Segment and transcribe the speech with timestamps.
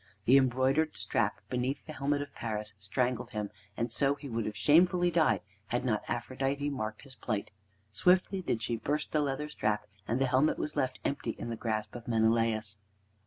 [0.25, 4.57] The embroidered strap beneath the helmet of Paris strangled him, and so he would have
[4.57, 7.51] shamefully died, had not Aphrodite marked his plight.
[7.91, 11.55] Swiftly did she burst the leather strap, and the helmet was left empty in the
[11.55, 12.77] grasp of Menelaus.